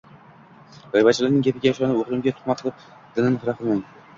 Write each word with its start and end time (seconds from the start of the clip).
G`iybatchilarning 0.95 1.45
gapiga 1.47 1.73
ishonib, 1.73 2.01
o`g`limga 2.05 2.35
tuhmat 2.39 2.65
qilib, 2.67 2.89
dilini 3.19 3.43
xira 3.45 3.57
qilmang 3.61 3.89